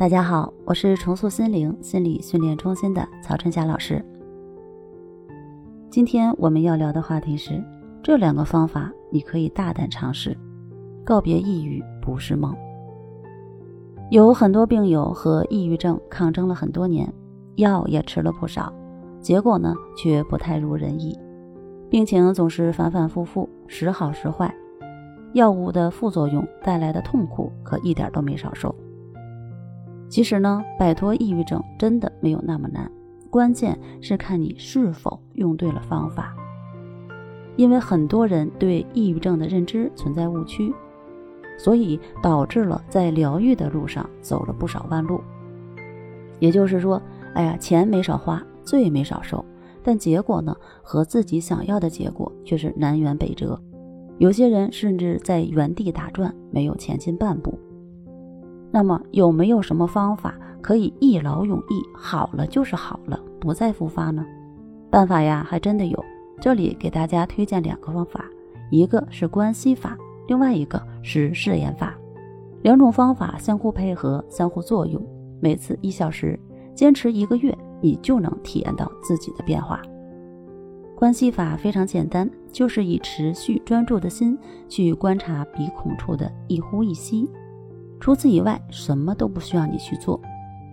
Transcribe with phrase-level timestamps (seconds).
[0.00, 4.02] 大家好，我是重塑心灵心理训练中心的曹春霞老师。
[5.90, 7.62] 今天我们要聊的话题是
[8.02, 10.34] 这两个方法，你可以大胆尝试，
[11.04, 12.56] 告别抑郁不是梦。
[14.10, 17.12] 有很多病友和抑郁症抗争了很多年，
[17.56, 18.72] 药也吃了不少，
[19.20, 21.14] 结果呢却不太如人意，
[21.90, 24.50] 病情总是反反复复，时好时坏，
[25.34, 28.74] 药物的副作用带来的痛苦可一点都没少受。
[30.10, 32.90] 其实呢，摆脱抑郁症真的没有那么难，
[33.30, 36.34] 关键是看你是否用对了方法。
[37.54, 40.74] 因为很多人对抑郁症的认知存在误区，
[41.56, 45.20] 所以导致了在疗愈的路上走了不少弯路。
[46.40, 47.00] 也就是说，
[47.34, 49.44] 哎呀，钱没少花，罪没少受，
[49.84, 53.60] 但结果呢，和自己想要的结果却是南辕北辙。
[54.18, 57.56] 有些人甚至在原地打转，没有前进半步。
[58.70, 64.24] 那么有没有什么方法可以一劳永逸，好了就是好了，不再复发呢？
[64.90, 66.04] 办法呀，还真的有。
[66.40, 68.24] 这里给大家推荐两个方法，
[68.70, 69.96] 一个是关系法，
[70.26, 71.94] 另外一个是试验法。
[72.62, 75.02] 两种方法相互配合，相互作用，
[75.40, 76.38] 每次一小时，
[76.74, 79.80] 坚持一个月，你就能体验到自己的变化。
[80.94, 87.28] 关系法非常简单，就是以持续专注的心去观察鼻孔处的一呼一吸。
[88.00, 90.18] 除此以外，什么都不需要你去做，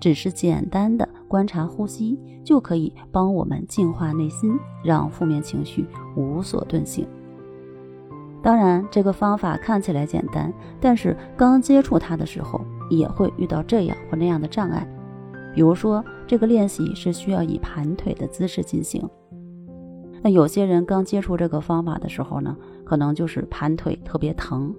[0.00, 7.06] 只是简单的观察呼吸，就可以帮我们净化内心，让负面情绪无所遁形。
[8.42, 14.88] 当然，这个方法看起来简单，但是刚接触它的时候，也会遇到这样或那样的障碍。
[15.54, 19.06] 比如说，这个练习是需要以盘腿的姿势进行，
[20.22, 24.74] 那有些人刚接触这个方法的时候呢，可能就是盘腿特别疼。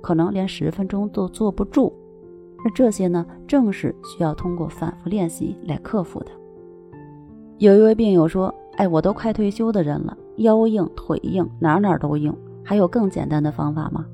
[0.00, 1.92] 可能连十分钟都坐不住，
[2.64, 6.26] 那这些呢，正是需要通过反复练习来克服的。
[7.58, 14.06] 有一位病友说：“哎，我都快退休的人了，腰硬腿硬，哪哪都硬，还有更简单的方法吗？”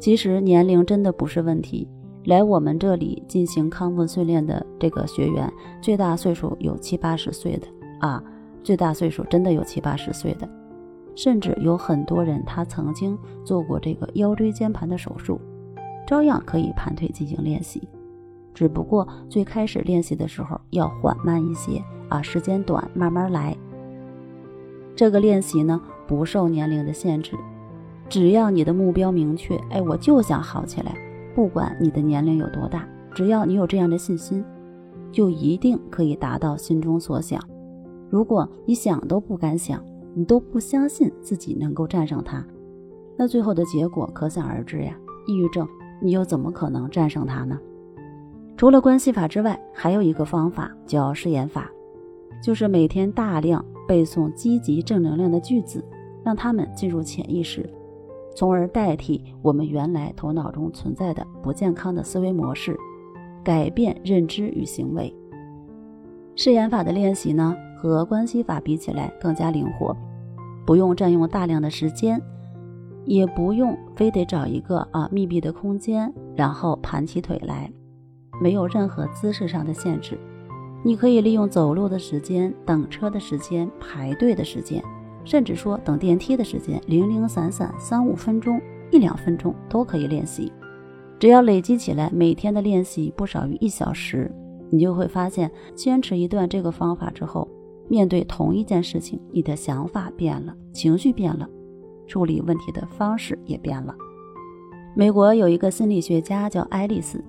[0.00, 1.88] 其实年龄真的不是问题。
[2.24, 5.52] 来我们这里进行康复训练的这个学员，
[5.82, 7.66] 最大岁数有七八十岁的
[8.00, 8.22] 啊，
[8.62, 10.48] 最大岁数真的有七八十岁的。
[11.14, 15.40] 甚至有很多人，他曾经做过这个腰椎间盘的手术，
[16.06, 17.88] 照样可以盘腿进行练习。
[18.52, 23.56] 只不过最开始练习的时候要缓慢一些啊，时间短，慢慢来。
[24.96, 27.36] 这个练习呢不受年龄的限制，
[28.08, 30.96] 只要你的目标明确，哎，我就想好起来，
[31.34, 34.44] 不管你的年龄有多大，只要你有这样的信心，
[35.10, 37.40] 就一定可以达到心中所想。
[38.10, 39.80] 如果你想都不敢想。
[40.14, 42.44] 你都不相信自己能够战胜它，
[43.16, 44.96] 那最后的结果可想而知呀。
[45.26, 45.66] 抑郁症，
[46.00, 47.58] 你又怎么可能战胜它呢？
[48.56, 51.70] 除了关系法之外，还有一个方法叫誓言法，
[52.42, 55.84] 就是每天大量背诵积极正能量的句子，
[56.22, 57.68] 让他们进入潜意识，
[58.36, 62.78] 从而代替我们原来头脑中存在的不健康的思维模式，
[63.42, 65.12] 改变认知与行为。
[66.36, 67.56] 誓言法的练习呢？
[67.88, 69.96] 和关系法比起来更加灵活，
[70.66, 72.20] 不用占用大量的时间，
[73.04, 77.70] 也不用非得找一个啊密闭的空间，然后盘起腿来，
[78.40, 80.18] 没有任何姿势上的限制。
[80.82, 84.82] 你可以利用走路的时间、等车的时间、排队的时间，
[85.24, 90.52] 甚至说等电梯的时间，零零散散三五分钟、一两分钟都可以练习。
[91.18, 94.30] 只要累积起来，每天的练习不少于一小时，
[94.70, 97.48] 你就会发现，坚持一段这个方法之后。
[97.88, 101.48] 面对同一件事情，你的想法变了，情绪变了，
[102.06, 103.94] 处理问题的方式也变了。
[104.94, 107.22] 美国有一个心理学家叫爱丽丝，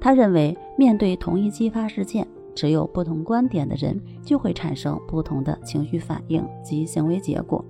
[0.00, 7.64] 他认为面对同一激发事件，持有不同观点的人就会产生不同的情绪反应及行为结果。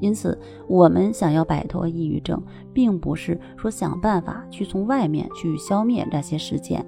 [0.00, 2.42] 因此，我们想要摆脱抑郁症，
[2.72, 6.84] 并不是说想办法去从外面去消灭那些事件，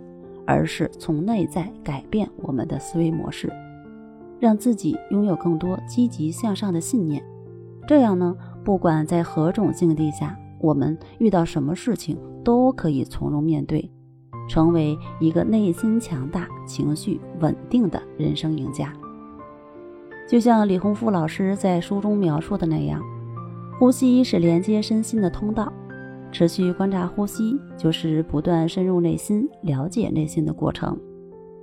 [0.46, 3.52] 而是从内在改变我们的思维模式。
[4.42, 7.22] 让自己拥有更多积极向上的信念，
[7.86, 13.88] 这样呢，不管在何种境地下，我们遇到什么事情都可以从容面对，
[14.48, 18.92] 成为一个内心强大、情绪稳定的人生赢家。
[20.28, 23.00] 就像李洪福老师在书中描述的那样，
[23.78, 25.72] 呼吸是连接身心的通道，
[26.32, 30.98] 持续观察呼吸，就是不断深入内心、了解内心的过程。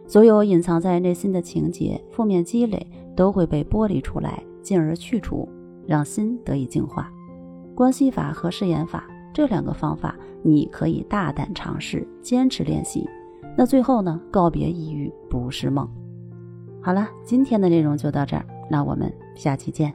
[0.09, 2.85] 所有隐藏在内心的情节、负面积累
[3.15, 5.47] 都会被剥离出来，进而去除，
[5.85, 7.13] 让心得以净化。
[7.75, 13.07] 关系法和誓言法这两个方法你可以大胆尝试，坚持练习。
[13.55, 15.87] 那最后呢，告别抑郁不是梦。
[16.81, 19.93] 好了，今天的内容就到这儿，那我们下期见。